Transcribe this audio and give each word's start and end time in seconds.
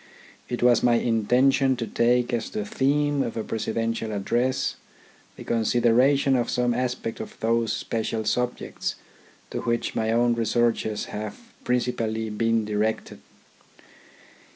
It 0.49 0.63
was 0.63 0.81
my 0.81 0.95
intention 0.95 1.75
to 1.75 1.85
take 1.85 2.33
as 2.33 2.49
the 2.49 2.65
theme 2.65 3.21
of 3.21 3.37
a 3.37 3.43
presidential 3.43 4.11
address 4.11 4.77
the 5.35 5.43
consideration 5.43 6.35
of 6.35 6.49
some 6.49 6.73
aspect 6.73 7.19
of 7.19 7.39
those 7.39 7.71
special 7.71 8.25
subjects 8.25 8.95
to 9.51 9.61
which 9.61 9.93
my 9.93 10.11
own 10.11 10.33
researches 10.33 11.05
have 11.13 11.39
principally 11.63 12.31
been 12.31 12.65
directed. 12.65 13.19